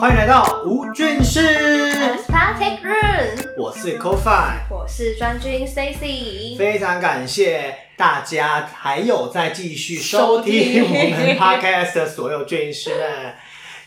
[0.00, 1.38] 欢迎来到吴俊士
[2.26, 6.56] ，Static Room，我是 CoFi，我是专军 Stacy。
[6.58, 13.34] 非常感谢大家还有在继续收收听听我们 Podcast 的所有俊师们。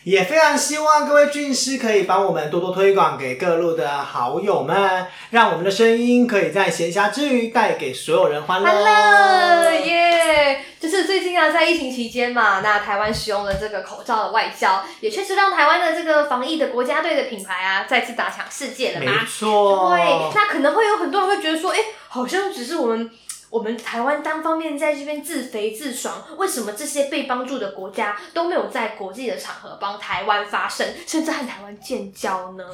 [0.04, 8.70] 也非常希望各位俊师可以帮我们多多推广给各路的好友们，让我们的声音可以在闲暇之余带给所有人欢乐。
[8.70, 10.62] Hello，耶！
[10.78, 19.24] 就是最近啊，在疫情期间嘛，那台湾使用了这个口罩的外交，也确实让台湾的这个防疫的国家队的品牌啊，再次打响世界了没嘛。
[19.26, 21.78] 错，对，那可能会有很多人会觉得说，哎、
[22.08, 23.10] 好像只是我们
[23.54, 32.64] 我们台湾单方面在这边自肥自爽，为什么这些被帮助的国家都没有在国际的场合帮台湾发声，甚至和台湾建交呢？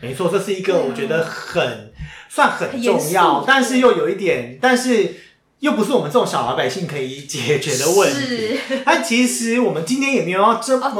[0.00, 1.92] 没错，这是一个我觉得很
[2.28, 5.16] 算很重要，但是又有一点，但是
[5.60, 8.18] 又不是我们这种小老百姓可以解决的问题。
[8.18, 10.90] 是， 但其实我们今天也没有要这么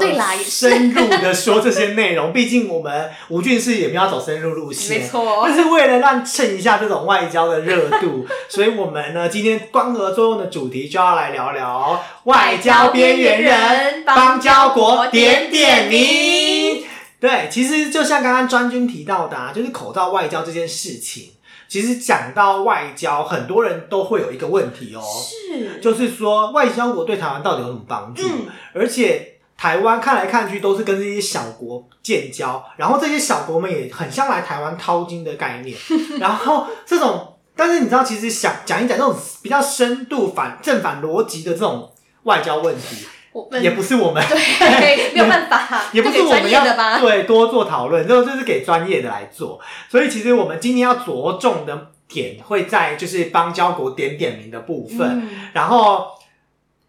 [0.45, 5.01] 深入的说这些内容， 毕竟我们吴俊士也没有要走深入路线。
[5.01, 5.55] 没错但。
[5.55, 16.85] 是为了让蹭一下这种外交的热度， 所以我们呢今天光合作用的主题就要来聊聊外交边缘人邦交国点点名。
[17.19, 21.31] 对，其实就像刚刚专军提到的、啊，就是口罩外交这件事情。
[21.71, 28.27] 其实讲到外交，很多人都会有一个问题哦，是，就是说外交国对台湾到底有什么帮助？
[28.27, 28.47] 嗯。
[28.75, 35.79] 而且台湾看来看去都是跟这些小国建交，然后这些小国们也很像来台湾掏金的概念，
[36.19, 41.93] 然后这种，但是你知道，其实想讲一讲这种比较深度反正反逻辑的这种
[42.25, 44.23] 外交问题，我们也不是我们。
[44.29, 46.99] 对， 没有办法，也不是专我们要业的吧？
[47.01, 49.61] 对多做讨论，这这是给专业的来做。
[49.89, 55.21] 所以其实我们今天要着重的点会在就是邦交国点点名的部分。
[55.23, 56.07] 嗯然后，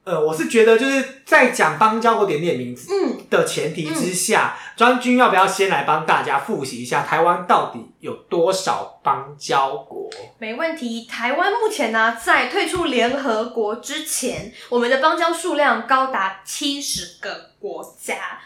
[0.04, 2.92] 呃，我是觉得就是在讲邦交国点点名字，
[3.30, 10.10] 的前提之下，专、军要不要先来帮大家复习一下台湾到底有多少邦交国？
[10.40, 11.06] 没问题。
[11.06, 18.40] 台湾目前呢，在退出联合国之前，我们的邦交数量高达七十个国家，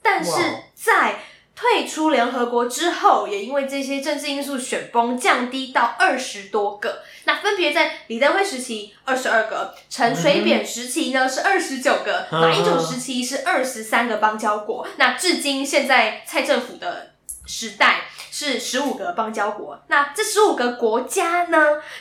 [0.00, 0.38] 但是哇
[0.74, 1.16] 在
[1.54, 7.02] 退出联合国之后，也因为这些政治因素选崩，降低到二十多个。
[7.24, 14.86] 那分别在李登辉时期二十二个，陈水扁时期呢是二十九个，嗯马英九时期是二十三个邦交国。
[14.96, 17.11] 那至今现在蔡政府的
[17.46, 19.78] 时代是十五个邦交国。
[19.88, 21.58] 那这十五个国家呢，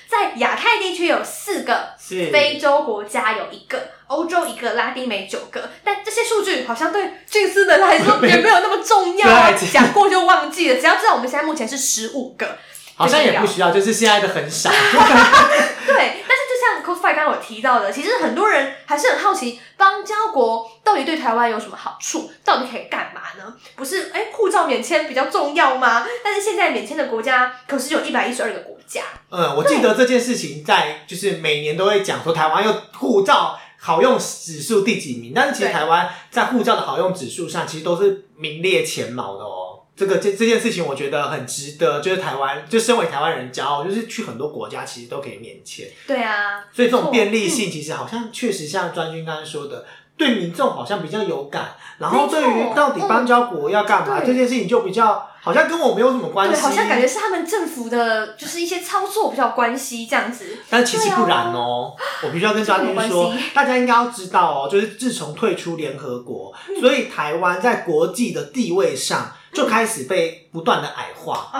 [0.07, 5.69] 在亚太地区有四个，是非洲国家有一个，欧洲一个，拉丁美九个。
[5.83, 10.79] 但这些数据好像对俊斯人来说也没有那么重要啊， 讲过就忘记了。
[10.79, 12.57] 只要知道我们现在目前是十五个，
[12.95, 14.69] 好像也不需要，就是现在的很少。
[15.87, 16.23] 对，
[16.61, 23.55] 像 c o f i 刚刚有提到的，其实很多人还是很好奇，邦交国到底对台湾有什么好处，到底可以干嘛呢？
[23.75, 26.05] 不是哎，护照免签比较重要吗？
[26.23, 39.60] 但是现在免签的国家可是有一百一十二个国家，嗯，我记得这件事情在就是每年都会讲说台湾有护照好用指数第几名，但是其实台湾在护照的好用指数上其实都是名列前茅的哦。
[39.95, 49.85] 这个这这件事情，我觉得很值得，就是台湾就身为台湾人骄傲，就是去很多国家其实都可以免签，对啊，所以这种便利性其实好像确实像专军刚刚说的，
[50.17, 54.25] 对民众好像比较有感，然后对于到底邦交国要干嘛、嗯。
[54.25, 60.57] 这件事情就比较好像跟我没有什么关对，系，好像感觉是他们政府的就是一些操作比较有关系这样子。
[60.69, 66.79] 但其实不然哦、我必须要跟嘉宾这个有说，大家应该要知道哦、就是自从退出联合国，嗯。
[66.79, 71.51] 所以台湾在国际的地位上就开始被不断的矮化。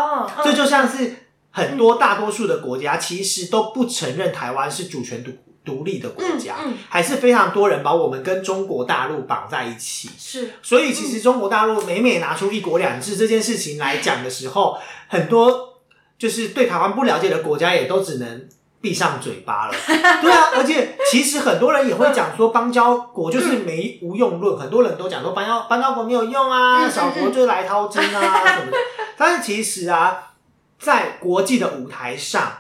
[0.44, 1.16] 这就像是
[1.52, 5.32] 很多大多数的国家其实都不承认台湾是主权独
[5.64, 10.10] 独立的国家，嗯嗯还是非常多人把我们跟中国大陆绑在一起。
[10.18, 15.80] 是所以其实中国大陆每每拿出“一国两制”这件事情来讲的时候，很多
[16.18, 18.48] 就是对台湾不了解的国家也都只能
[18.82, 19.74] 闭上嘴巴了。
[20.22, 28.78] 对啊，而且其实很多人也会讲说邦交国就是没无用论，很多人都讲说邦交邦交国没有用啊，小国就是来掏金啊什么的。
[29.18, 30.32] 但是其实啊，
[30.80, 32.54] 在国际的舞台上。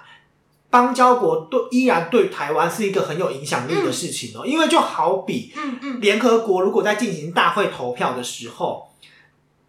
[0.69, 8.89] 邦交国对依然对台湾是一个很有影响力的事情哦、因为就好比嗯嗯，联合国如果在进行大会投票的时候，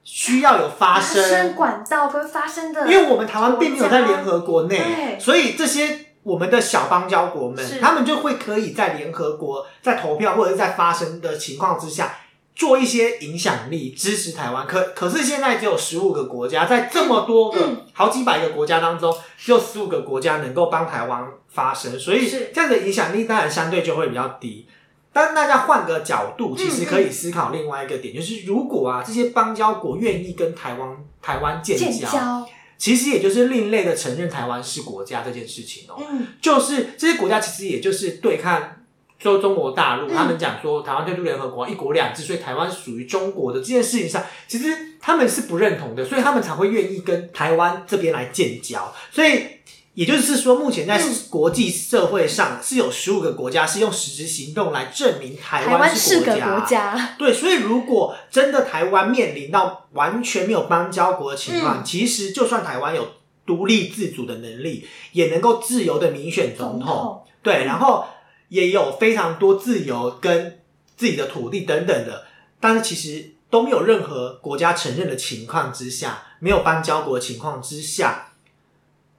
[0.05, 12.17] 需要有发生声，管道跟发声的，因为我们台湾并没有在联合国内，所以这些我们的小邦交国们，他们就会可以在联合国在投票或者是在发声的情况之下。
[12.55, 14.67] 做一些影响力，支持台湾。
[14.67, 24.67] 可可是现在只有十五个国家，在这么多个、嗯好几百个国家当中，只有十五个国家能够帮台湾发声，所以是这样的影响力当然相对就会比较低。
[25.15, 30.91] 但大家换个角度，其实嗯可以思考另外一个点，就是如果啊这些邦交国愿意跟台湾
[31.23, 32.47] 台湾建建，交，
[32.83, 38.79] 其实也就是另类的承认台湾是国家这件事情哦、嗯，就是这些国家其实也就是对抗。
[39.21, 48.93] 说中国大陆，嗯他们讲说台湾退出联合国，一国两制，所以台湾是属于中国的这件事情上，其实他们是不认同的，所以他们才会愿意跟台湾这边来建交。
[49.13, 49.47] 所以
[49.95, 51.15] 也就是说，目前在嗯。
[51.29, 61.85] 国际社会上是有十五个国家是用实质行动来证明台台湾是是个国家，对，所以如果真的台湾面临到完全没有邦交国的情况，嗯。
[61.85, 63.09] 其实就算台湾有
[63.47, 68.05] 独立自主的能力，也能够自由的民选总统，对，然后
[68.49, 70.61] 也有非常多自由跟
[70.97, 72.27] 自己的土地等等的，
[72.61, 78.32] 但是其实都没有任何国家承认的情况之下，没有邦交国的情况之下，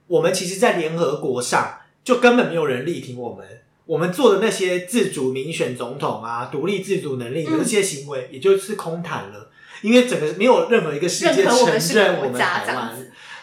[0.06, 3.46] 我们其实，在联合国上就根本没有人力挺我们。
[3.86, 9.50] 我们做的那些自主民选总统啊、独立自主能力的嗯那些行为，也就是空谈了，
[9.82, 11.54] 因为整个没有任何一个世界承
[11.94, 12.96] 认我们台湾。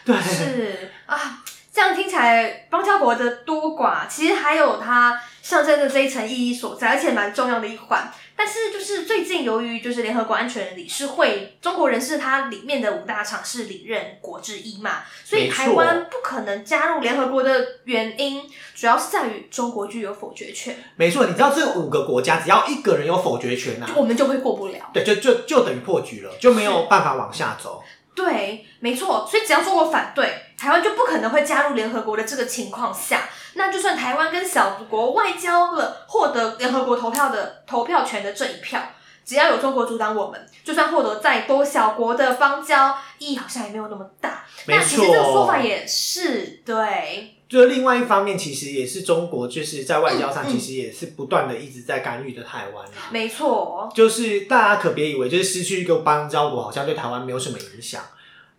[0.04, 8.12] 对，是啊，这样听起来邦交国的多寡，其实还有它象征的这一层意义所在，而且蛮重要的一环。
[8.44, 18.42] 但是就是最近由于就是联合国安全理事会，中国人是它里面的五大常是理任国之一嘛，所以台湾不可能加入联合国的原因，
[18.74, 21.28] 主要是在于中国具有否决权，没错。
[21.28, 24.90] 你知道这五个国家，只要一个人有否决权啊，我们就会过不了。
[24.92, 27.84] 对，就就就等于破局了，就没有办法往下走。
[28.16, 38.82] 对，没错，所以只要中国反对，台湾就不可能会加入联合国的这个情况下，那就算台湾跟小国外交了，获得联合国投票的投票权的这一票，
[39.24, 44.44] 只要有中国阻挡我们，就算获得再多小国的邦交，意义好像也没有那么大。
[44.66, 53.10] 没那其实这个说法，也是对，就是另外一方面，其实也是中国就是在外交上，其实也是不断的一直在干预着台湾啊。
[53.12, 58.02] 没错，就是大家可别以为就是失去一个邦交国，好像对台湾没有什么影响。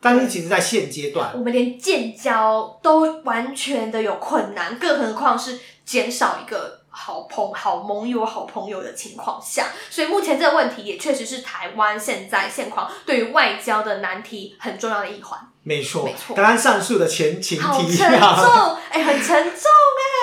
[0.03, 15.39] 但是其实，在现阶段我，们连建交都完全的有困难，更何况是减少一个好朋、好盟友、好朋友的情况下，所以目前这个问题也确实是台湾现在现况对于外交的难题很重要的一环。
[15.63, 19.71] 没错没，错刚刚上述的前情好提沉啊，重，哎、很沉重。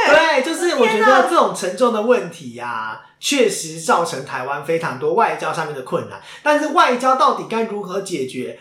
[0.12, 6.22] 对，就是我觉得这种沉重的问题呀、确实造成台湾非常多外交上面的困难。
[6.44, 8.60] 但是外交到底该如何解决？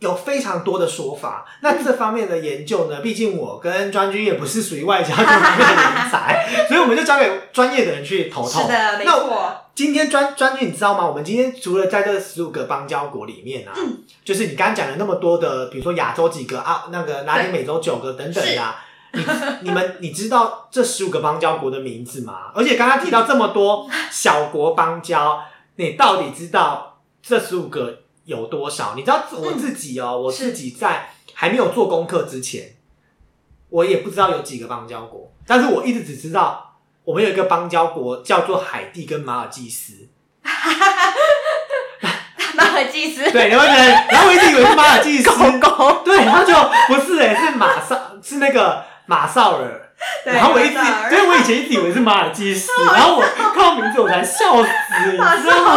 [0.00, 3.00] 有非常多的说法，那这方面的研究呢？
[3.00, 8.62] 毕竟我跟专军也不是属于外交这方面的人才， 所以我们就交给专业的人去头痛。
[8.62, 9.60] 是的，没那错。
[9.74, 11.06] 今天专专军，你知道吗？
[11.06, 18.76] 我们今天除了在这十五个邦交国里面啊，嗯就是你刚刚讲了那么多的，比如说亚洲几个啊，那个拉丁美洲九个等等的、啊，
[19.12, 19.24] 你
[19.62, 22.52] 你们你知道这十五个邦交国的名字吗？
[22.54, 25.40] 而且刚刚提到这么多小国邦交，
[25.76, 28.94] 你到底知道这十五个有多少？
[28.94, 32.76] 你知道我自己哦，我自己在还没有做功课之前，
[33.70, 36.70] 我也不知道有几个邦交国，但是我一直只知道。
[37.04, 40.08] 我们有一个邦交国叫做海地跟马尔济斯，
[42.54, 45.28] 马尔济斯，对，你会觉得，然后我一直以为是马尔济斯，
[45.60, 46.54] 狗狗，对，然后就
[46.88, 49.83] 不是哎、是马绍，是那个马绍尔，对
[50.24, 54.70] 然后我一直，马绍尔对我以前一直以为是马尔济斯， 然后我看到名字我才笑死，
[55.06, 55.24] 你知道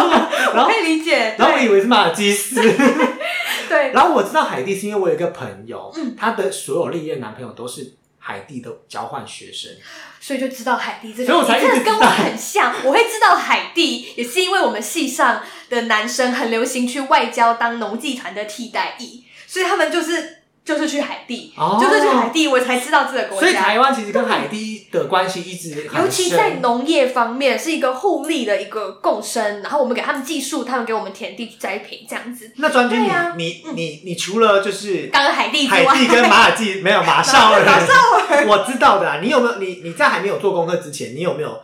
[0.08, 0.30] 吗？
[0.54, 1.36] 然后我可以理解。
[1.38, 2.56] 然后我对以为是马尔济斯，
[3.68, 9.72] 对，然后我知道海地是因为我有一个朋友，嗯她的所有历任男朋友都是海地的交换学生，
[10.22, 12.74] 所以就知道海地这个，所以我才一直跟我很像。
[12.84, 20.37] 我会知道海地，也是因为我们系上的男生很流行去外交当农技团的替代役，所以他们就是
[20.68, 23.54] 就是去海地，哦就是去海地，我才知道这个国家所以。
[23.54, 26.57] 台湾其实跟海地的关系一直很尤其在。
[26.57, 32.52] 农业方面是一个互利的一个共生，然后我们给他们技术，他们给我们田地去栽培，这样子。
[32.56, 37.94] 那专军，对啊你你你你除了就是刚刚海地，海地跟马尔济没有马绍尔， 马绍
[38.30, 39.19] 尔我知道的啊。
[39.21, 41.62] 你有没有你你在还没有做功课之前，你有没有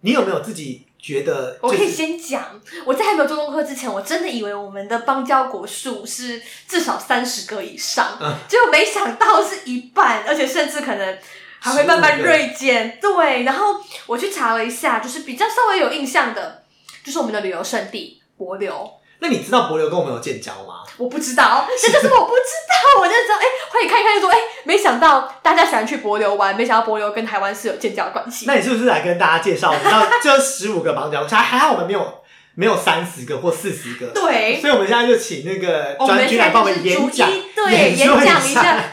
[0.00, 1.92] 你有没有自己觉得、我可以？
[1.92, 11.18] 先讲，我在还没有做功课之前，我真的以为我们的邦交国数是至少三十个以上，嗯 结果没想到是一半，而且甚至可能
[11.58, 12.98] 还会慢慢锐减。
[13.00, 13.74] 对，然后
[14.06, 16.62] 我去查了一下，就是比较稍微有印象的，
[17.04, 18.88] 就是我们的旅游胜地帛琉。
[19.22, 20.82] 那你知道柏流跟我们有建交吗？
[20.98, 28.46] 我不知道， 这就是我不知道，我就知道，哎、会看一看就说，哎、没想到大家喜欢去柏流玩，没想到柏流跟台湾是有建交的关系。
[28.48, 29.68] 那你是不是来跟大家介绍？
[29.70, 32.22] 我们知道这十五个邦交国，还还好我们没有
[32.56, 34.08] 没有三十个或四十个。
[34.08, 38.62] 对，所以我们现在就请那个专现在军来帮我们演讲，对演讲一下。
[38.62, 38.84] 下，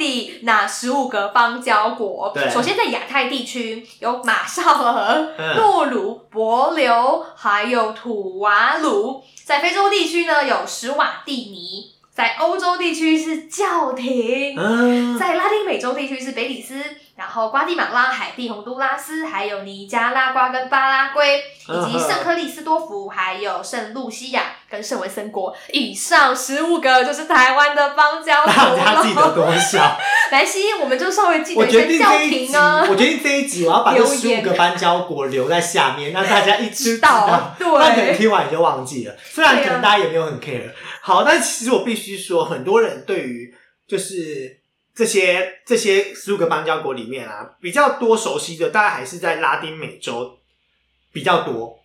[0.00, 2.48] 到底哪十五个邦交国对？
[2.48, 9.22] 首先在亚太地区有马绍尔、 嗯诺鲁、帛琉，还有土瓦鲁。
[9.44, 14.56] 在非洲地区呢有史瓦蒂尼，在欧洲地区是教廷。
[14.56, 16.82] 嗯，在拉丁美洲地区是北里斯，
[17.20, 25.54] 然后瓜地马拉、海地、洪都拉斯，还有尼加拉瓜跟巴拉圭，以及圣克里斯多福，还有圣露西亚跟圣文森国。
[25.70, 29.34] 以上十五个就是台湾的邦交国大家记得了。
[29.34, 29.98] 多少？
[30.32, 37.54] 莱西，我们就稍微记得一些教廷啊，我决定这一集我要把这十五个邦交国留在下面，让大家一知道道。
[37.58, 40.72] 对那可能听完你就忘记了，虽然可能大家也没有很 care。
[41.02, 43.54] 好，但其实我必须说，很多人对于
[43.86, 44.59] 就是
[44.94, 50.38] 这些这些十五个邦交国里面啊，比较多熟悉的，大概还是在拉丁美洲
[51.12, 51.78] 比较多。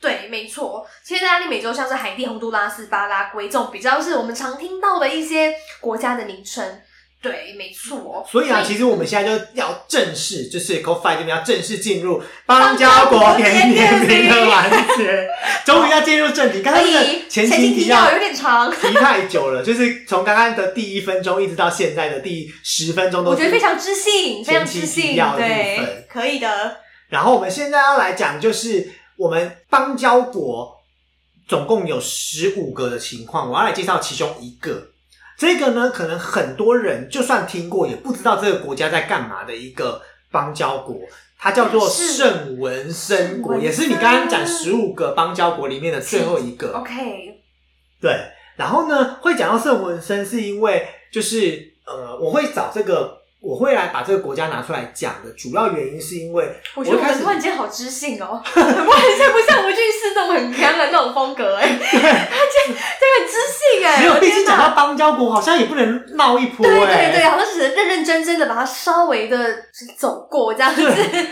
[0.00, 0.86] 对，没错。
[1.02, 6.82] 其实，在拉丁美洲，像是海地、洪都拉斯、巴拉圭这种比较是我们常听到的一些国家的名称。
[7.22, 8.24] 对，没错。
[8.30, 15.28] 所以啊，其实我们现在就要正式，就是 c o f i 这边要正式进入邦交国点点名的环节，
[15.64, 16.62] 终于要进入正题。
[16.62, 26.76] 刚可刚那以个前情情提要有点长， 提太久了，就是从刚刚的第一分钟一直到现在的第十分钟都我觉得非常知性，非常知性要，对，可以的。
[27.08, 30.76] 然后我们现在要来讲，就是我们邦交国
[31.48, 34.90] 总共有十五个的情况，我要来介绍其中一个。
[35.36, 40.00] 这个呢，可能很多人就算听过，也不知道这个国家在干嘛的一个
[40.30, 40.96] 邦交国，
[41.38, 46.72] 它叫做圣文森国，也是你刚刚讲十五个邦交国里面的最后一个。
[46.72, 47.42] OK，
[48.00, 48.18] 对，
[48.56, 63.38] 然后呢，会讲到圣文森，是因为就是呃，我会找这个，我会来把这个国家拿出来讲的主要原因，是因为我觉得我们突然间好知性哦，我很像不像吴俊士那种很强的那种风格哎，他这这很知
[63.78, 69.38] 性哎，没有，我毕竟讲到邦交国，好像也不能闹一波对哎、对对，好像只能认认真真的把它稍微的
[69.96, 70.82] 走过这样子。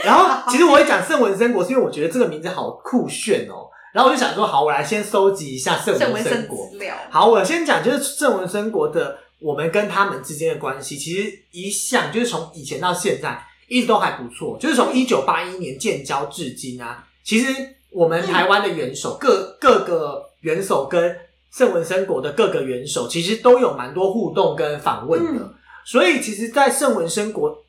[0.04, 3.66] 然后 其实我会讲圣文森国，是因为我觉得这个名字好酷炫哦。
[3.92, 6.68] 然后我就想说，好，我来先收集一下圣文森国。
[6.68, 17.52] 资料，好，我先讲就是圣文森国的我们跟他们之间的关系，其实一向就是从以前到现在一直都还不错，就是从一九八一年建交至今啊，其实
[17.90, 21.16] 我们台湾的元首、各各个元首跟
[21.52, 25.54] 圣文森国的各个元首，其实都有蛮多互动跟访问的，嗯。
[25.86, 27.62] 所以其实，在圣文森国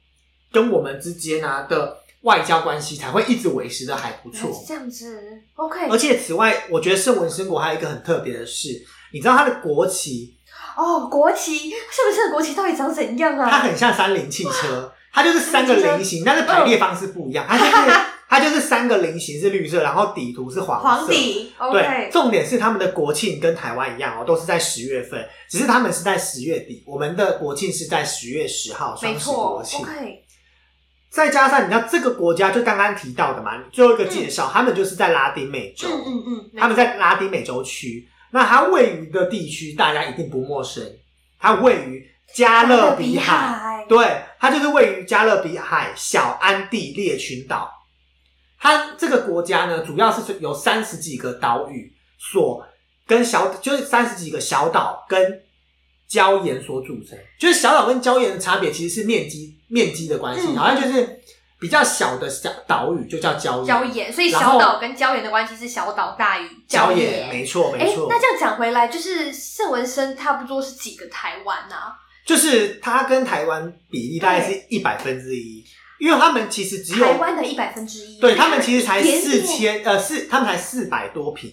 [0.51, 4.49] 跟我们之间啊的外交关系才会一直维持的还不错。
[4.65, 5.21] 这样子
[5.55, 8.69] ，OK，而且此外，我觉得圣文森国还有一个很特别的事，
[9.11, 10.34] 你知道它的国旗，
[10.75, 13.49] 哦，国旗是不是国旗到底长怎样啊？
[13.49, 17.71] 它很像三菱汽车，它就是三个菱形，但是排列方式不一样，它就是
[18.27, 20.87] 它就是三个菱形是绿色，然后底图是黄色。
[20.87, 29.85] 黄底对重点是他们的国庆跟台湾一样哦，都是在十月份，只是他们是在十月底，我们的国庆是在十月十号，双十没错国庆。
[31.09, 35.87] 再加上你知道这个国家，就刚刚提到的嘛，最后一个介绍，他们就是在拉丁美洲。
[35.87, 40.83] 嗯嗯嗯，他们在拉丁美洲区，那它位于的地区大家一定不陌生，
[41.39, 47.71] 它位于加勒比海，海，对，它就是位于加勒比海小安地列群岛。
[48.59, 51.89] 它这个国家呢，主要是有三十几个岛屿
[52.19, 52.61] 所
[53.07, 55.41] 跟小，就是三十几个小岛跟
[56.09, 57.17] 礁岩所组成。
[57.39, 61.21] 就是小岛跟礁岩的差别其实是面积面积的关系，嗯好像就是
[61.59, 63.75] 比较小的小岛屿就叫礁岩。
[63.75, 71.95] 礁岩，所以小岛跟礁岩的关系是小岛大于礁岩，岩，没错哎没错。，那这样讲回来，就是圣文森差不多是几个台湾啊？
[72.25, 75.63] 就是它跟台湾比例大概是一百分之一，
[75.99, 81.51] 因为他们其实只有台湾的一百分之一，对他们其实才四千呃四，他们才四百多平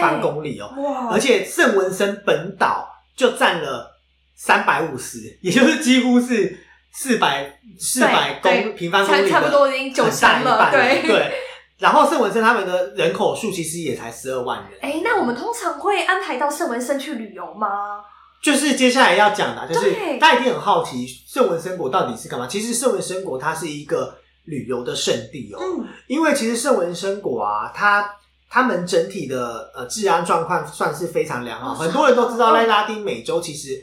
[0.00, 3.94] 方公里哦，哇，而且圣文森本岛就占了
[4.34, 6.58] 三百五十，也就是几乎是
[6.94, 11.02] 四百四百公平方公里的差差不多已经九成了，对。
[11.06, 11.32] 对。
[11.76, 17.68] 然后圣文森他们的人口数其实也才十二万人，哎，那我们通常会安排到圣文森去旅游吗？
[18.40, 22.46] 就是接下来要讲的，就是大家一定很好奇圣文森国到底是干嘛。
[22.46, 28.08] 其实圣文森国它是一个旅游的圣地哦，嗯，因为其实圣文森国啊，它
[28.48, 33.82] 他们整体的呃治安状况算是非常良好，哦很多人都知道，是在拉丁美洲其实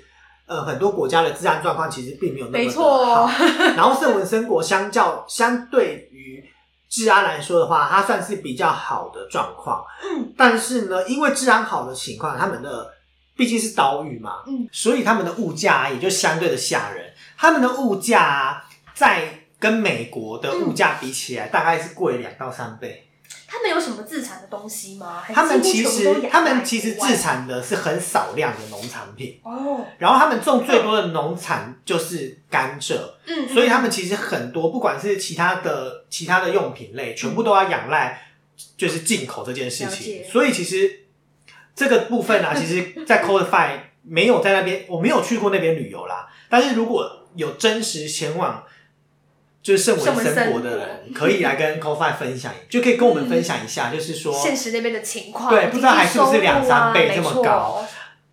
[0.51, 3.29] 呃很多国家的治安状况其实并没有那么的没错好。
[3.77, 6.43] 然后圣文森国相较相对于
[6.89, 9.81] 治安来说的话，它算是比较好的状况。
[10.03, 12.91] 嗯，但是呢，因为治安好的情况，他们的
[13.38, 17.13] 毕竟是岛屿嘛，嗯，所以他们的物价、也就相对的吓人。
[17.38, 23.08] 他们的物价、啊、在跟美国的物价比起来，大概是贵两到三倍。
[23.82, 25.24] 什么自产的东东西吗？
[25.34, 32.96] 他们其实他们其实自产的是很少量的农产品，哦，然后他们种最多的农产就是甘蔗，
[33.26, 38.22] 嗯，所以他们其实很多不管是其他的其他的用品类，全部都要仰赖
[38.78, 40.24] 就是进口这件事情。
[40.32, 41.06] 所以其实
[41.76, 46.28] 这个部分啊， 其实，在 Codify 没有在那边，我没有去过那边旅游啦。
[46.48, 48.64] 但是如果有真实前往
[49.62, 57.86] 就是圣文森国的人，可以来跟 Codify 分享， 就可以跟我们分享一下，就是说现实那边的情况，对不知道还是不是两三倍啊这么高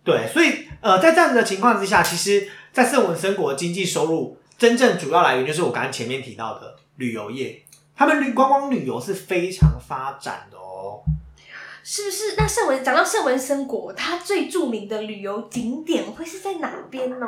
[0.03, 7.63] 对，所以呃，在这样子的情况之下，其实，在圣文森国的经济收入真正主要来源就是我刚才前面提到的旅游业，
[7.95, 11.01] 他们旅观光旅游是非常发展的哦。
[11.83, 12.35] 是不是？
[12.37, 17.27] 那圣文讲到圣文森国，它最著名的旅游景点会是在哪边呢？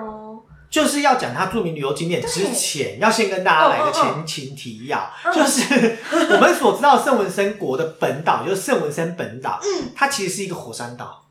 [0.72, 5.34] 就是要讲它著名旅游景点之前，要先跟大家来个前情提要，嗯。
[5.34, 5.98] 就是
[6.34, 11.26] 我们所知道的圣文森国的本岛，就是圣文森本岛，嗯，它其实是一个火山岛，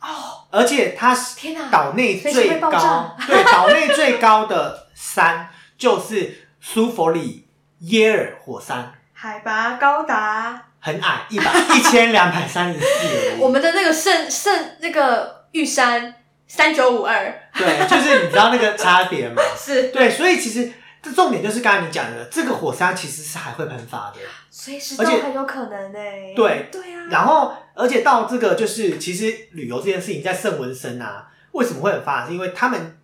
[0.00, 1.70] 哦，而且它是天哪！
[1.70, 5.48] 岛内最高， 对，岛内最高的山
[5.78, 7.46] 就是苏佛里
[7.78, 13.36] 耶尔火山，海拔高达很矮，一百一千两百三十四。
[13.40, 16.14] 我们的那个圣圣那个玉山
[16.56, 19.42] 三九五二，对，就是你知道那个差别吗？
[19.58, 24.20] 是对，所以其实这重点就是刚才你讲的，这个火山其实是还会喷发的。
[24.50, 25.98] 随时都而且很有可能呢、
[26.36, 32.28] 对对啊，然后，而且到这个就是，其实旅游这件事情在圣文森啊，为什么会很发展？
[32.28, 32.98] 是因为他们，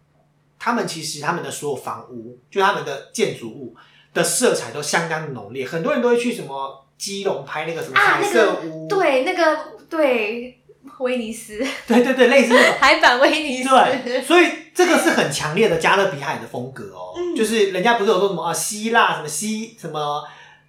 [0.57, 3.75] 他们其实他们的所有房屋，就他们的建筑物
[4.14, 10.60] 的色彩都相当的浓烈，很多人都会去什么基隆拍那个什么啊，彩那个色屋，对那个对
[11.00, 12.75] 威尼斯对对对，类似那种。
[12.80, 17.12] 海版威尼斯，对，所以这个是很强烈的加勒比海的风格哦。
[17.16, 20.23] 嗯就是人家不是有说什么啊，希腊什么希什么，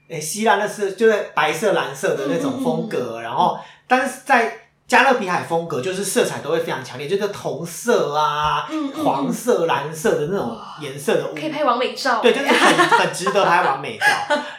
[0.08, 4.61] 诶、希腊那是就是白色蓝色的那种风格，然后但是在
[4.92, 11.34] 加勒比海风格就是色彩都会非常强烈，就是铜色啊、嗯嗯黄色、蓝色的那种颜色的屋。
[11.34, 14.06] 可以拍完美照，对，就是很 很值得拍完美照。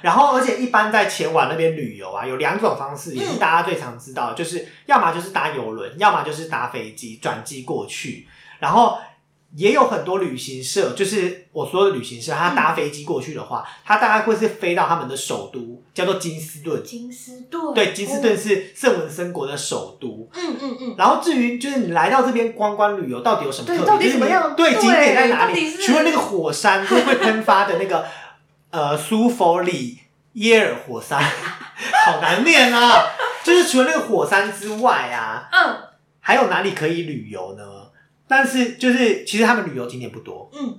[0.00, 8.26] 然后，而且一般在前往那边旅游啊，有两种方式，也是大家最常知道的，就是要么就是搭游轮，要么就是搭飞机转机过去。
[8.58, 8.96] 然后
[9.54, 16.82] 也有很多旅行社，就是我说的旅行社，他搭飞机过去的话，他大概会是飞到他们的首都，叫做金斯顿。
[16.82, 20.28] 金斯顿，对，金斯顿哦，是圣文森国的首都。
[20.34, 24.08] 嗯嗯嗯，然后至于就是你来到这边观光旅游，到底有什么特别？
[24.08, 25.70] 对怎么样对对景点在哪里？
[25.76, 28.06] 除了那个火山就会喷发的那个
[28.70, 29.98] 呃苏佛里
[30.32, 31.20] 耶尔火山，
[32.06, 33.04] 好难念啊！
[33.44, 35.76] 就是除了那个火山之外啊，嗯
[36.20, 37.64] 还有哪里可以旅游呢？
[38.32, 40.78] 但是就是其实他们旅游景点不多，嗯，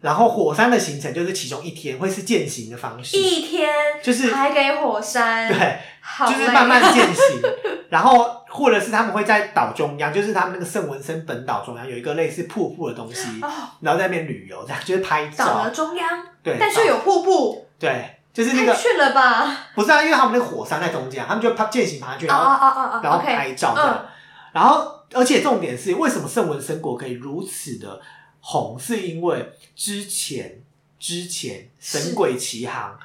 [0.00, 3.68] 然后火山的行程就是其中一天会是践行的方式，一天
[4.02, 7.42] 就是还给火山，对，好就是慢慢践行，
[7.90, 16.08] 然后或者是他们会在岛中央，就是他们那个圣文森本岛中央有一个类似瀑布的东西，哦，然后在那边旅游，这样就是拍岛照的，中央，
[16.42, 19.54] 对，但却有瀑布，对，就是那个太炫了吧？
[19.74, 23.00] 不是啊，因为他们那个火山在中间，他们就爬践行爬上去，啊然后、啊啊啊啊！
[23.04, 24.08] 然后拍照这样，嗯
[24.52, 28.00] 然后而且重点是为什么圣文森国可以如此的
[28.40, 30.62] 红，是因为之前
[30.98, 32.98] 之前神鬼奇航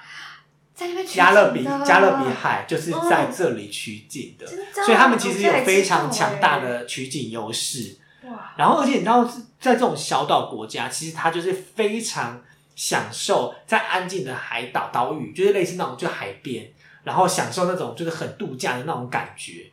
[0.74, 4.48] 在那边取加勒比加勒比海就是在这里取景的。
[4.48, 7.84] 所以他们其实有非常强大的取景优势。
[7.84, 7.98] 欸
[8.30, 9.26] 哇，然后，而且你知道，
[9.60, 12.40] 在这种小岛国家，其实它就是非常
[12.76, 16.72] 享受在安静的海岛岛屿，就是类似那种就海边，
[17.04, 19.71] 然后享受那种就是很度假的那种感觉。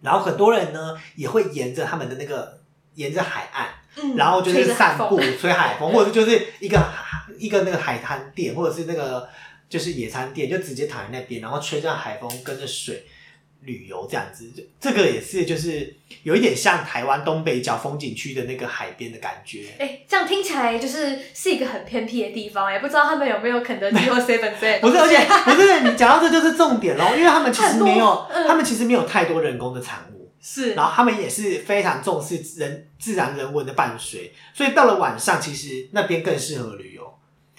[0.00, 2.60] 然后很多人呢也会沿着他们的那个
[2.94, 5.38] 沿着海岸，嗯然后就是散步吹海风。
[5.40, 6.80] 吹海风， 或者就是一个
[7.38, 9.28] 一个那个海滩店，或者是那个
[9.68, 13.06] 就是野餐店，就直接躺在那边，然后吹着海风，跟着水
[13.62, 14.50] 旅游这样子。
[14.56, 19.66] 这这个也是就是有一点像台湾东北角风景区的那个海边的感觉。
[19.78, 36.97] 哎、这样听起来就是是一个很偏僻的地方，也不知道他们有没有肯德基或 seven 之类的不是，而且不是你讲到这就是重点喽，因为他们其实没有，他们其实没有太多人工的产物，是然后他们也是非常重视人自然人文的伴随，所以到了晚上，其实那边更适合旅游。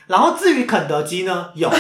[0.10, 1.72] 然后至于肯德基呢，有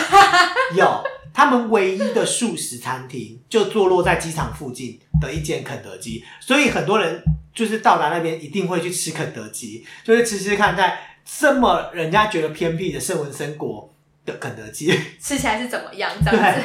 [0.75, 7.23] 有，他们唯一的素食餐厅就坐落在机场附近的一间肯德基，所以很多人
[7.55, 13.91] 就是到达那边一定会去吃肯德基，就是吃吃看在这么人家觉得偏僻的圣文森国
[14.27, 14.87] 的肯德基。
[15.19, 16.61] 吃起来是怎么样这样子？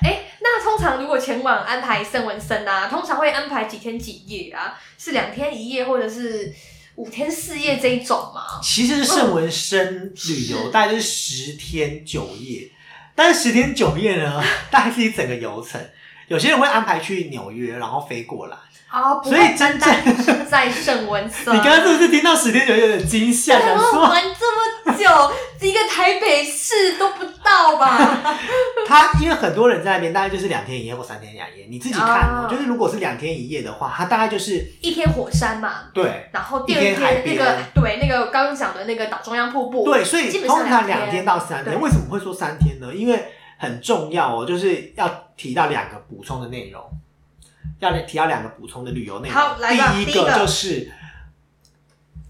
[0.00, 4.80] 哎、 那通常如果前往安排圣文森啊，通常会安排几天几夜啊？
[4.96, 6.50] 是两天一夜，或者是
[6.96, 8.60] 五天四夜这一种吗？
[8.62, 12.70] 其实是圣文森旅游大概就是十天九夜，
[13.14, 15.80] 但是十天九夜呢， 大概是一整个游程，
[16.28, 18.56] 有些人会安排去纽约，然后飞过来。
[18.92, 21.54] 啊，不所以真正在圣文 森。
[21.56, 25.32] 你刚刚是不是听到十天九夜有点惊吓，想我说玩这么久，
[25.66, 28.36] 一个台北市都不到吧？
[28.86, 31.66] 他因为很多人在那边，大概就是两天一夜或三天两夜。
[31.70, 41.80] 你自己看哦，哦就是如果是两天一夜的话，他大概就是一天火山嘛，对然后第二一天那个对那个刚刚讲的那个岛中央瀑布，对，所以基本上通常两两天到三天。
[41.80, 42.92] 为什么会说三天呢？
[42.94, 43.24] 因为
[43.58, 46.82] 很重要哦，就是要提到两个补充的内容，
[47.78, 49.36] 要提到两个补充的旅游内容。
[49.36, 50.92] 好来吧第一个个就是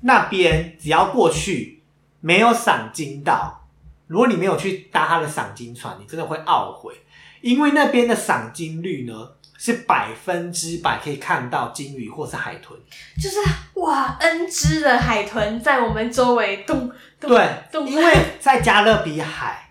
[0.02, 1.82] 那边只要过去
[2.20, 3.68] 没有赏金岛，
[4.06, 6.94] 如果你没有去搭他的赏金船，你真的会懊悔，
[7.40, 12.78] 因为那边的赏金率呢是百分之百可以看到金鱼或是海豚。
[13.20, 13.36] 就是
[13.80, 16.90] 哇，N 只的海豚在我们周围动
[17.20, 19.70] 动对，动，因为在加勒比海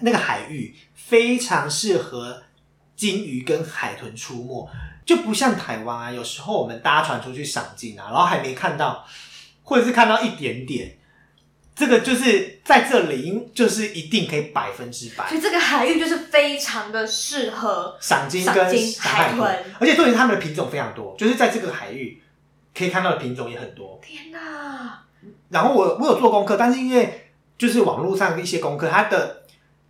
[0.00, 2.42] 那个海域非常适合
[3.00, 4.68] 金鱼跟海豚出没，
[5.06, 9.06] 就不像台湾啊，有时候我们搭船出去赏金啊，然后还没看到，
[9.62, 10.98] 或者是看到一点点，
[11.74, 15.26] 这个就是在这里，就是一定可以百分之百。
[15.30, 18.54] 所以这个海域就是非常的适合赏金跟
[18.98, 22.22] 海海豚而且重点是它们的品种非常多，就是在这个海域
[22.76, 23.98] 可以看到的品种也很多。
[24.04, 25.04] 天哪，
[25.48, 29.44] 然后我我有做功课，但是因为就是网络上的一些功课，它的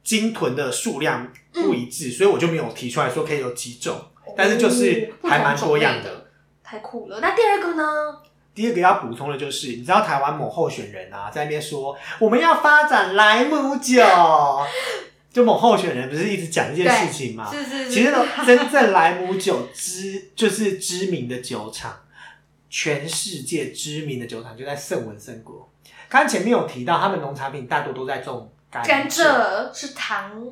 [0.04, 3.96] 鲸豚的数量不一致，所以我就没有提出来说可以有几种，
[4.36, 6.28] 但是就是哦还蛮多样的。
[6.62, 7.18] 太酷了。
[7.20, 7.84] 那第二个呢？
[8.54, 14.04] 第二个要补充的就是，你知道台湾某候选人啊，在那边说我们要发展莱姆酒，
[15.32, 17.48] 就某候选人不是一直讲这件事情吗？
[17.50, 18.12] 是是是，其实，
[18.44, 21.96] 真正莱姆酒知就是知名的酒厂，
[22.68, 25.70] 全世界知名的酒厂就在圣文森国。
[26.08, 30.50] 刚刚前面有提到，他们农产品大多都在种甘甘蔗是糖，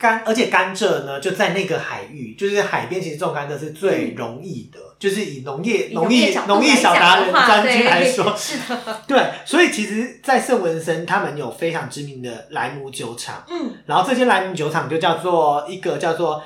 [0.00, 13.44] 甘，而且甘蔗呢就在那个海域，就是海边，其实种甘蔗是最容易的，就是以农业以农业农业小达人专家来说对， 是的，对，所以其实，在圣文森他们有非常知名的莱姆酒厂。
[13.50, 16.42] 嗯然后这些莱姆酒厂就叫做一个叫做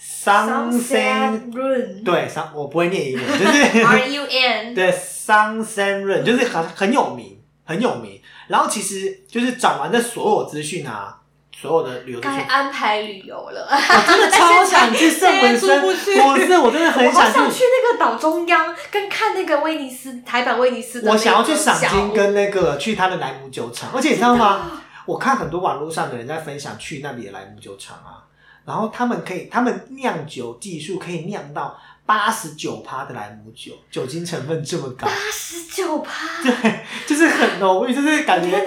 [0.00, 8.20] Sunset，Run 对，桑我不会念英文，就是 R U N，对 Sunset Run，就是很很有名，很有名。
[8.48, 11.16] 然后其实就是找完这所有资讯啊，
[11.60, 13.66] 所有的旅游资该，安排旅游了。
[13.70, 16.20] 我真的超想去圣文森， 现在出不去。
[16.20, 24.82] 我是我真的很我好想想去那个岛中央，跟看那个威尼斯台版威尼斯的我想要去赏金跟那个去他的莱姆酒厂，而且你知道吗？
[25.06, 28.24] 我看很多网络上的人在分享去那里的莱姆酒厂啊，
[28.64, 38.62] 然后他们可以，他们酿酒技术可以酿到八十九趴的莱姆酒，酒精成分这么高八，十九趴，对，就是很浓郁，就是感觉！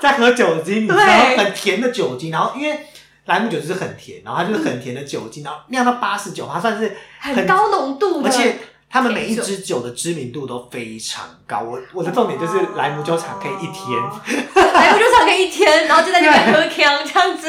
[0.00, 2.86] 在喝酒精，你知道对很甜的酒精，然后因为
[3.24, 8.58] 莱姆酒就是很甜，然后它就是很甜的酒精，然后酿到八十九趴，算是很高浓度的，而且
[8.90, 11.60] 他们每一支酒的知名度都非常高。
[11.60, 13.88] 我我的重点就是莱姆酒厂可以一天。
[14.74, 17.48] 莱姆酒厂可以一天，然后就在那边喝 康这样子。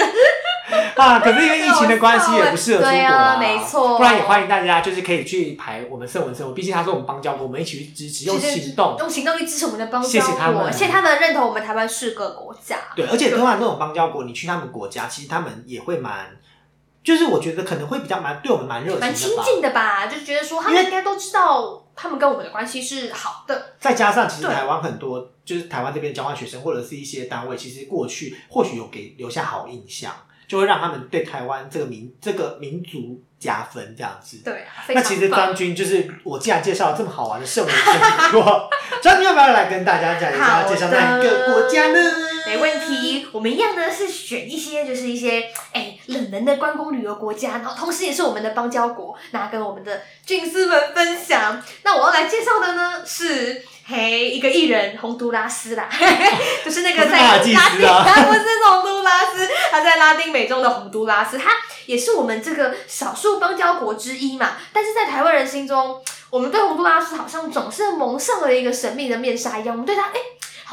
[1.03, 8.95] 啊，可是因为疫情的关系，也不适合出国对啊没错不然也欢迎大家就是可以去排我们圣文生活，毕竟他是我们邦交国，我们一起去支持，用行动。
[8.97, 12.77] 用行动去支持我们的邦交谢谢他们国，谢谢他们认同我们台湾是个国家。
[12.95, 16.29] 对，而且通常这种邦交国，你去他们国家，其实他们也会蛮，
[17.03, 19.31] 就是我觉得可能会比较蛮对我们蛮热情蛮亲。
[19.43, 23.73] 近的吧，就是觉得说他们应该都知道，他们跟我们的关系是好的。
[23.79, 30.11] 再加上其实台湾很多就是台湾这边的交换学生或者是一些单位，其实过去或许有给留下好印象，
[30.53, 34.37] 就会让他们对台湾这个民这个民族加分这样子。
[34.45, 38.69] 对啊，那其实张军就是我既然介绍了这么好玩的圣文生国，
[39.01, 41.99] 张军要不要来跟大家讲一下介绍哪一个国家呢？
[42.45, 51.59] 没问题，我们一样呢是选一些就是一些哎冷门的观光旅游国家，然后同时也是我们的邦交国，那跟我们的军师们分享。
[51.81, 53.65] 那我要来介绍的呢是。
[53.85, 55.89] 嘿，一个艺人洪都拉斯啦，
[56.63, 57.69] 就是那个在拉丁，他
[58.23, 61.51] 不是洪都拉斯，他在拉丁美洲的洪都拉斯，他
[61.85, 64.51] 也是我们这个少数邦交国之一嘛。
[64.71, 70.19] 但是在台湾人心中，我们对洪都拉斯好像总是蒙上了一个神秘的面纱一样，我们对他哎，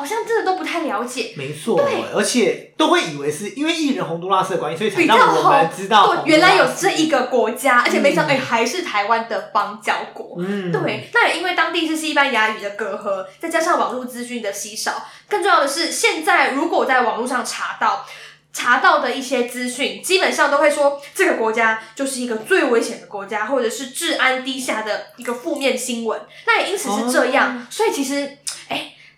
[0.00, 1.34] 好像真的都不太了解。
[1.36, 10.36] 没错对，而且都会以为是因为艺人洪都拉斯的关系，所以才让我们知道原来有这一个国家，而且没想到，嗯哎、还是台湾的邦交国。
[10.38, 18.06] 嗯，对，那也因为当地是西班牙语的隔阂，再加上网络资讯的稀少，更重要的是，现在如果在网络上查到
[18.52, 26.20] 查到的一些资讯，基本上都会说这个国家就是一个最危险的国家，或者是治安低下的一个负面新闻。
[26.46, 28.39] 那也因此是这样，所以其实哎。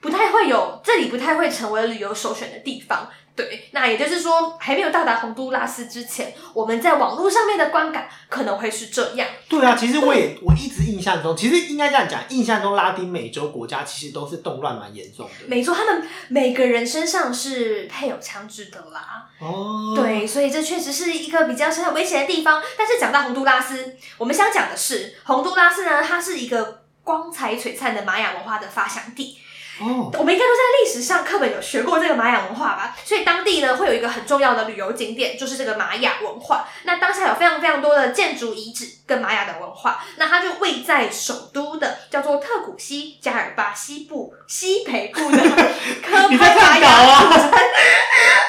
[0.03, 3.09] 不太会有，这里不太会成为旅游首选的地方。
[3.35, 9.27] 对，那也就是说，还没有到达洪都拉斯之前，我们在网络上面的观感可能会是这样。
[9.49, 15.47] 对啊，其实我也我一直印象中，其实应该这样讲，印象中拉丁美洲国家其实都是动乱蛮严重的。
[15.47, 19.27] 没错，他们每个人身上是配有枪支的啦。
[19.41, 22.63] 哦，对，所以这确实是一个比较是很危险的地方。
[22.77, 29.39] 但是讲到洪都拉斯，我们想讲的是，洪都拉斯呢，它是一个光彩璀璨的玛雅文化的发祥地。
[29.81, 32.95] 哦，我们应该都在历史上课本有学过这个玛雅文化吧？
[33.05, 36.69] 所以当地呢会有一个很重要的旅游景点，就是这个玛雅文化。
[36.83, 40.05] 那当下有非常非常多的建筑遗址跟玛雅的文化。
[40.17, 45.39] 那它就位在首都的叫做特古西加尔巴西部西北部的
[46.05, 47.51] 科 帕玛雅啊？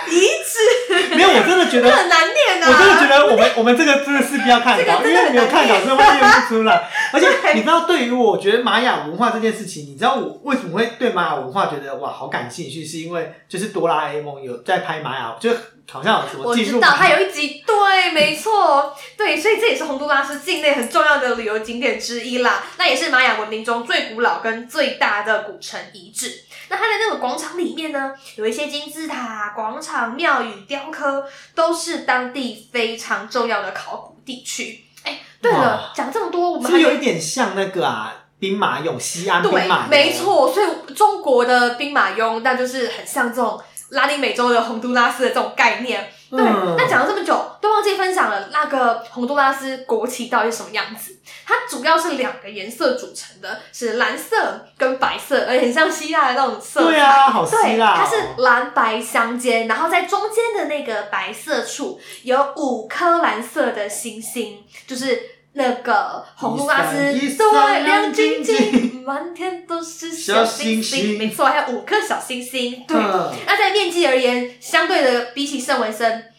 [0.10, 2.68] 遗 址，没有，我真的觉得这 很难念啊！
[2.70, 6.89] 我真的觉得我们我们这个真的是不要看稿，因为没有看稿很真的会念不出来。
[7.12, 12.86] 而且你知道，对于我觉得玛雅文化这件事情，你知道我为什么会对玛雅文化觉得哇好感兴趣？
[12.86, 15.52] 是因为就是哆啦 A 梦有在拍玛雅，就
[15.92, 22.63] 好像有什么我进入知道，它有一集，对，没错，对，所以这也是洪都拉斯境内很重要的旅游景点之一啦。
[22.78, 26.32] 那也是玛雅文明中最古老跟最大的古城遗址。
[26.74, 34.84] 那它的那个广场里面呢，有一些金字塔、广场、庙宇、雕刻，都是当地非常重要的考古地区。
[35.04, 40.12] 哎，对了，讲这么多，我们还是有一点像那个啊兵马俑西安兵对马，俑，没。
[40.12, 46.12] 错，所以中国的兵马俑，那就是很像这种拉丁美洲的洪都拉斯的这种概念。
[46.36, 51.15] 对，嗯那讲了这么久，都忘记分享了那个洪都拉斯国旗到底是什么样子。
[51.46, 56.89] 它主要是两个颜色组成的，是蓝色跟白色，而且很像希腊的那种色彩。
[56.89, 57.93] 对啊，好希，腊、哦。
[57.98, 65.22] 它是蓝白相间，然后在中间的那个白色处有五颗蓝色的星星，就是
[65.54, 72.84] 那个洪都拉斯对亮晶晶，满天都是小星小星星没错，还有五颗小星星。
[72.88, 76.32] 对，嗯那在面积而言，相对的比起圣文森，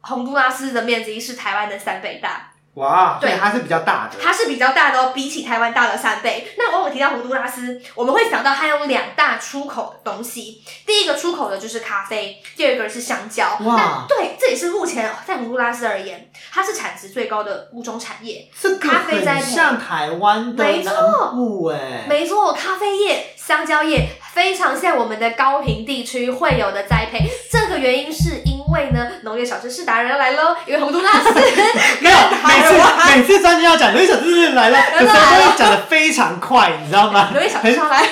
[0.00, 2.49] 洪都拉斯的面积是台湾的三倍大。
[2.74, 4.16] 哇，对对，它是比较大的。
[4.22, 6.54] 它是比较大的哦，比起台湾大了三倍。
[6.56, 13.58] 那往往提到洪都拉斯，我们会想到它有两大出口的东西，第一个出口的就是咖啡，第二个是香蕉。
[13.62, 18.48] 哇那对，这也是目前在洪都拉斯而言，它是产值最高的物种产业。
[18.58, 27.28] 这个咖啡栽培很像台湾的没错南部哎、没错，咖啡业、香蕉业非常像我们的高平地区会有的栽培。
[27.50, 31.32] 这个原因是因为呢，农业小知识达人要来喽，因为洪都拉斯
[32.00, 37.30] 没有， 每次每次专家要讲农业小知识来了，有时候都会讲的非常快，你知道吗？
[37.34, 38.02] 农业小知识要来，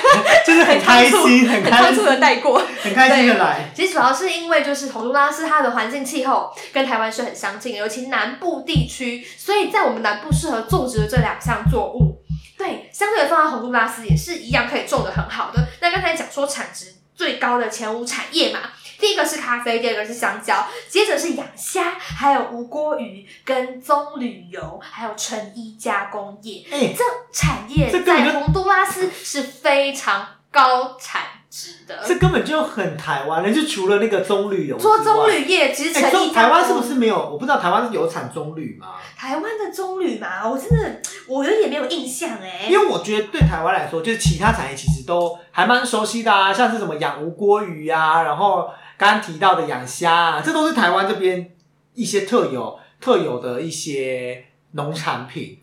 [0.47, 2.63] 就是很开心，很很开仓促的心，带过。
[2.83, 3.71] 很开心的来。
[3.75, 12.19] 其实主要是因为就是洪都拉斯它的环境气候跟台湾是很相近，尤其南部地区，所以在我们南部适合种植的这两项作物，
[12.57, 15.67] 对，相对的放到洪都拉斯也是一样可以种的很好的。
[15.81, 18.61] 那刚才讲说产值最高的前五产业嘛。
[18.99, 26.65] 第一个是咖啡，第二个是香蕉，接着是养虾，还有无锅鱼跟棕榈油，还有成衣加工业。
[26.71, 32.03] 哎、这产业在洪都拉斯是非常高产值的。
[32.07, 37.17] 这根本就很台湾了，就除了那个棕榈油之做，棕榈业，其实成衣台湾是不是没有？
[37.17, 38.95] 我不知道台湾有产棕榈吗？
[39.17, 40.49] 台湾的棕榈嘛？
[40.49, 51.55] 我真的我有点没有印象哎、因为我觉得对台湾来说，就是其他产业其实都还蛮熟悉的啊，像是什么养无锅鱼啊，然后刚提到的养虾啊，这都是台湾这边
[51.95, 55.63] 一些特有特有的一些农产品。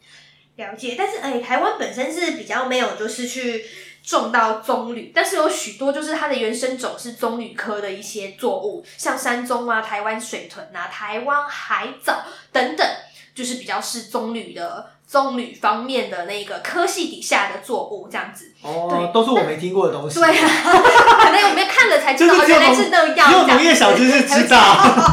[0.55, 3.65] 了解，但是哎、台湾本身是比较没有就是去
[4.01, 12.87] 种到棕榈，但是有许多就是它的原生种是棕榈科的一些作物，像山棕啊、台湾水豚啊、台湾海藻等等，
[13.35, 18.51] 就是比较是棕榈的棕榈方面的那个科系底下的作物这样子。
[18.63, 20.19] 哦，都是我没听过的东西。
[20.19, 23.29] 对啊，可能我们看了才知道原来是那样。
[23.29, 24.57] 只有这样农业小知识知道。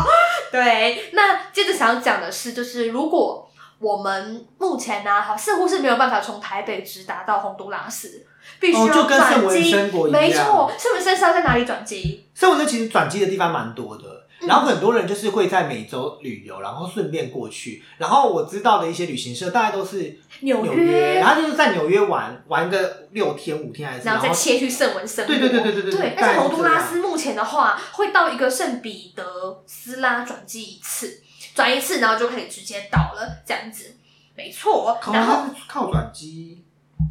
[0.51, 8.25] 对，那接着想讲的是，就是如果我们目前呢、好似乎是没有办法从台北直达到洪都拉斯，
[8.61, 9.75] 必须要转机。
[10.11, 12.27] 没错，圣文森是要在哪里转机？
[12.35, 17.83] 圣文森其实转机的地方蛮多的，嗯然后很多人就是会在美洲旅游，然后顺便过去。
[17.99, 25.27] 然后我知道的一些旅行社大概都是纽纽约，然后就是在纽约玩玩个六天五天还是，然后再切去圣文森。
[25.27, 31.21] 对对对对对对对，但是洪都拉斯目前的话，会到一个圣彼得斯拉转机一次，
[31.55, 33.95] 转一次，然后就可以直接到了，这样子。
[34.35, 36.65] 没错，然后靠转机。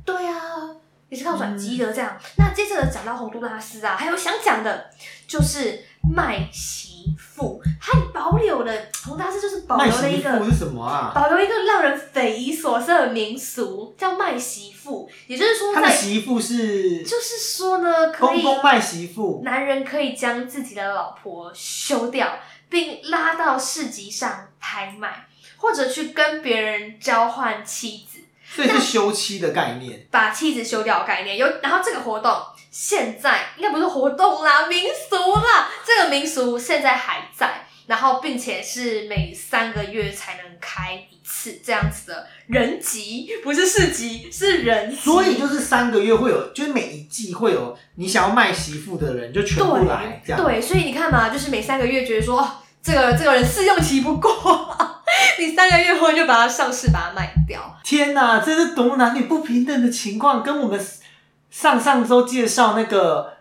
[0.03, 0.33] 对啊，
[1.07, 2.17] 也是靠转机的这样。
[2.37, 4.89] 那接着讲到洪都拉斯啊，还有想讲的，
[5.27, 6.49] 就是麦
[7.01, 11.11] 媳妇，还保留了洪大师就是保留了一个是什么啊？
[11.15, 22.37] 保留一个让人匪夷所思的民俗，叫卖媳妇，也就是说他的，媳妇是就是说呢，可以公公卖媳妇，男人可以将自己的老婆休掉，
[22.69, 25.25] 并拉到市集上拍卖，
[25.57, 30.05] 或者去跟别人交换妻子，所以是休妻的概念。
[30.11, 31.37] 把妻子休掉的概念。
[31.37, 32.31] 有，然后这个活动
[32.71, 37.67] 现在应该不是活动啦，民俗啦，这个民俗现在还在。
[37.87, 44.95] 然后，并且是每三个月才能开一次这样子的人集，不是市集，是人集。
[44.95, 50.41] 所以就是三个月会有，就是每一季会有你想要卖媳妇的人就全部来这样。
[50.41, 52.49] 对，所以你看嘛，就是每三个月觉得说，哦，
[52.81, 54.77] 这个这个人试用期不过，
[55.39, 57.77] 你三个月后就把它上市，把它卖掉。
[57.83, 60.79] 天哪，这是多男女不平等的情况，跟我们
[61.51, 63.33] 上上周介绍那个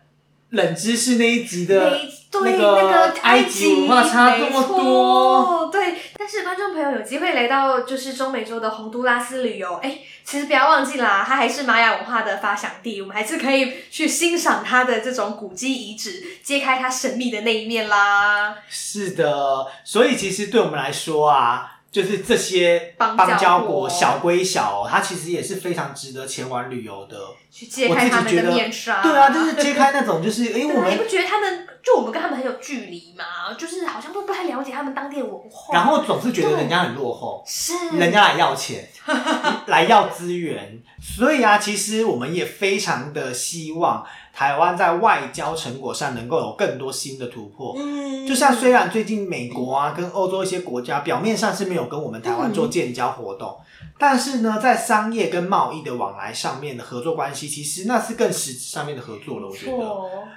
[0.51, 5.70] 冷知识那一集的没对那个个埃及文化差这么没错多。
[5.70, 18.57] 对，但是观众朋友有机会来到就是中美洲的洪都拉斯旅游，哎，其实不要忘记啦，它还是玛雅文化的发祥地，我们还是可以去欣赏它的这种古迹遗址，揭开它神秘的那一面啦。
[18.68, 27.16] 是的，所以其实对我们来说啊，就是这些邦邦交国国小归小、哦，它其实也是非常值得前往旅游的。
[27.50, 29.03] 去揭开他们的面纱。
[29.03, 33.53] 对啊，就是揭开那种，就是因为我对啊，你不觉得他们就我们跟他们很有距离吗？
[33.59, 35.74] 就是好像都不太了解他们当地的文化。
[35.74, 38.88] 然后总是觉得人家很落后，是人家来要钱，
[39.66, 47.75] 来要资源，所以啊，其实我们也非常的希望台湾在外交成果上能够有更多新的突破。
[47.79, 53.59] 嗯，就像虽然最近美国啊跟欧洲一些国家表面上是没有跟我们台湾做建交活动，
[53.99, 59.49] 但是呢，在商业跟贸易的往来上面的合作关系，其实那是更实质上面的合作了。
[59.49, 59.85] 我觉得，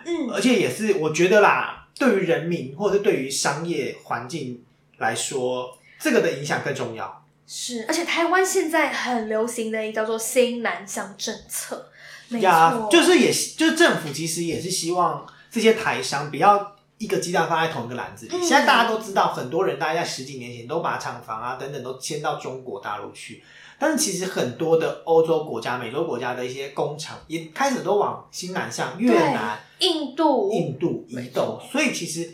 [0.06, 4.64] 嗯，而且也是我觉得啦，对于人民或者是对于商业环境
[4.98, 7.23] 来说，这个的影响更重要。
[7.56, 11.88] 是，而且台湾现在很流行的一个叫做新南向政策，
[12.30, 18.36] 没呀错，，就是也就是政府其实也是希望这些台商不要一个鸡蛋放在同一个篮子里。
[18.36, 18.42] 嗯。
[18.42, 23.44] 现在大家都知道，很多人大概在十几年前都把厂房啊等等都迁到中国大陆去，
[23.78, 32.34] 但是其实很多的欧洲国家、美洲国家的一些工厂也开始都往新南向越南、印度，印度移没动，所以其实。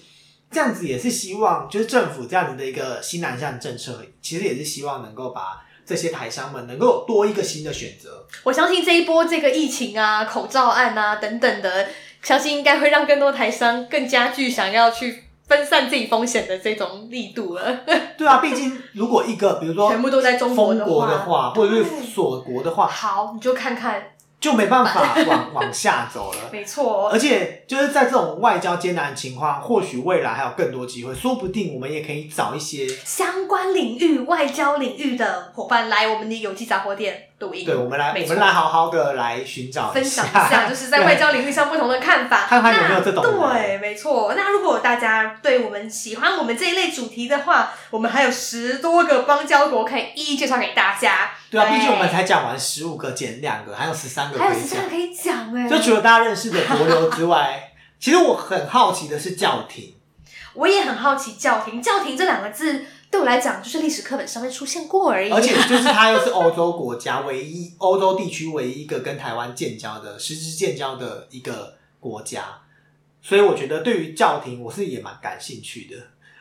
[0.51, 8.25] 这样子也是希望，就是政府这样子的一个新南向政策，其实也是希望能够把这些台商们能够多一个新的选择。
[8.43, 11.87] 我相信这一波这个疫情啊、口罩案啊等等的，
[12.21, 17.79] 相信应该会让更多台商更加具想要去分散自己风险的这种力度了。
[18.17, 20.85] 对啊，毕竟如果一个比如说全部都在中国封的
[21.25, 26.49] 话，或者是对锁国的话，好，你就看看，就没办法往 往下走了。
[26.51, 44.33] 没错，而且就是在这种外交艰难的情况，或许未来还有更多机会，说不定我们也可以找一些，相关领域、外交领域的伙伴来我们的有机杂货店录音，对我们来我们来好好的来寻找分享一下， 就是在外交领域上不同的看法，看看有没有这种对，没错。
[44.35, 51.31] 那如果大家对我们喜欢我们这一类主题的话，我们还有十多个邦交国可以一一介绍给大家。
[51.49, 54.89] 对啊，毕竟我们才讲完十五个，减两个，还有十三个还有十三个。
[54.89, 59.95] 可以讲哎，就除了大家认识的国流之外，其实我很好奇的是教廷。
[60.55, 72.61] 我也很好奇教廷，教廷这两个字对我来讲就是历史课本上面出现过而已，而且 就是它又是欧洲国家唯一、欧洲地区唯一一个跟台湾建交的实质建交的一个国家，
[73.21, 75.95] 所以我觉得对于教廷我是也蛮感兴趣的。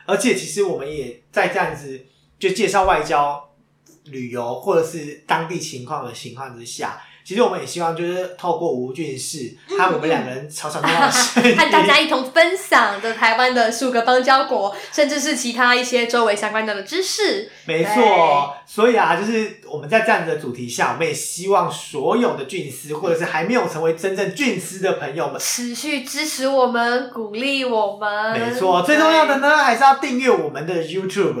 [0.05, 2.05] 而且其实我们也在这样子
[2.39, 3.49] 就介绍外交、
[4.05, 17.47] 旅游或者是当地情况的情况之下，其实我们也希望就是透过吴俊士和我们两个人吵吵闹闹的声音， 和大家一同分享的台湾的数个邦交国，甚至是其他一些周围相关的知识。
[17.65, 28.39] 没错，所以啊，就是我们在这样子的主题下，我们也希望所有的俊师，或者是还没有成为真正俊师的朋友们，持续支持我们，鼓励我们。
[28.39, 31.35] 没错，最重要的呢，还是要订阅我们的 YouTube，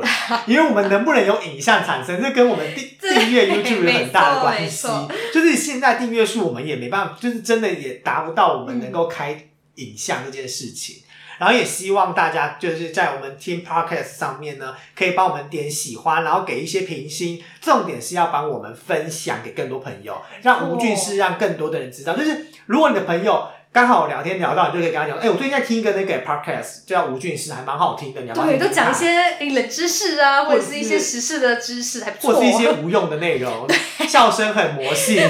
[0.45, 4.87] 因为我们能不能有影像产生，这跟我们订 订阅 YouTube 有很大的关系。
[5.33, 10.97] 就是现现在订阅数，我们也没办法，就是真的也达不到我们能够开影像这件事情。
[11.37, 17.41] 然后也希望大家就是在我们 Team Podcast 上面呢，可以帮我们点喜欢，然后给一些评星。
[17.61, 22.13] 重点是要帮我们分享给更多朋友，让吴俊是让更多的人知道。
[22.13, 32.33] 就是如果你的朋友刚好聊天聊到，你就可以跟他讲，哎、我最近在听一个那个 Podcast 叫吴俊师，还蛮好听的，你要不要对，听听看都讲一些冷知识啊，或者是一些时事的知识，还不错。
[32.33, 33.67] 或是一些无用的内容，
[34.09, 35.29] 笑声很魔性。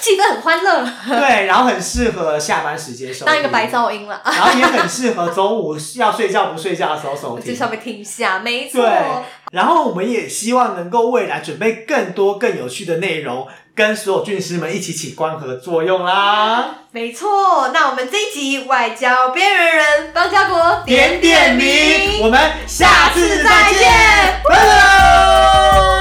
[0.00, 8.80] 气氛很欢乐，对，然后很适合下班时间收听，当一个白噪音了，然后也很适合中午要睡觉不睡觉的时候收听，就稍微听一下，没错。
[8.80, 8.90] 对，
[9.52, 16.76] 然后我们也希望能够未来准备更多更有趣的内容，跟所有军师们一起起光合作用啦。
[16.92, 22.20] 没错那我们这一集外交边缘人方家国点点名。
[22.22, 25.99] 我们下次再见拜拜。